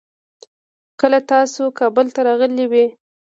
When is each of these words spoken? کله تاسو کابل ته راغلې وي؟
کله 0.99 1.19
تاسو 1.31 1.63
کابل 1.79 2.07
ته 2.15 2.21
راغلې 2.27 2.65
وي؟ 2.71 2.85